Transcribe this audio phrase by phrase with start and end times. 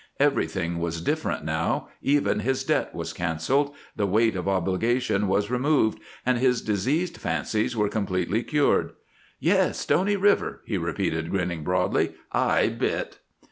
[0.19, 5.99] Everything was different now, even his debt was canceled, the weight of obligation was removed,
[6.25, 8.93] and his diseased fancies were completely cured.
[9.39, 9.77] "Yes!
[9.81, 12.15] Stony River," he repeated, grinning broadly.
[12.31, 13.19] "I bit!"